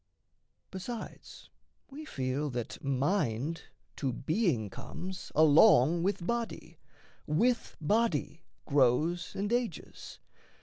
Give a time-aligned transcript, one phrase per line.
[0.71, 1.51] Besides
[1.91, 3.65] we feel that mind
[3.97, 6.79] to being comes Along with body,
[7.27, 10.17] with body grows and ages.